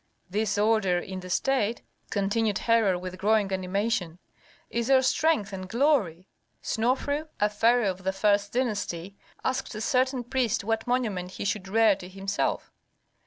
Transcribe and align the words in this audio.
"This 0.27 0.57
order 0.57 0.97
in 0.97 1.19
the 1.19 1.29
state," 1.29 1.83
continued 2.09 2.57
Herhor, 2.57 2.97
with 2.97 3.19
growing 3.19 3.53
animation, 3.53 4.17
"is 4.67 4.89
our 4.89 5.03
strength 5.03 5.53
and 5.53 5.69
glory. 5.69 6.27
Snofru, 6.63 7.27
a 7.39 7.49
pharaoh 7.51 7.91
of 7.91 8.03
the 8.03 8.11
first 8.11 8.51
dynasty, 8.53 9.15
asked 9.43 9.75
a 9.75 9.79
certain 9.81 10.23
priest 10.23 10.63
what 10.63 10.87
monument 10.87 11.33
he 11.33 11.45
should 11.45 11.67
rear 11.67 11.95
to 11.97 12.09
himself. 12.09 12.71